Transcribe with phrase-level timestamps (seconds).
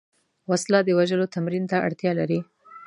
[0.51, 2.39] وسله د وژلو تمرین ته اړتیا لري